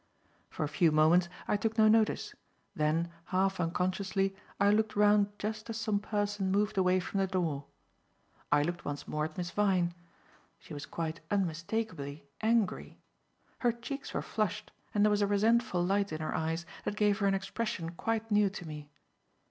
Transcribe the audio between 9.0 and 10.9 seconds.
more at Miss Vyne. She was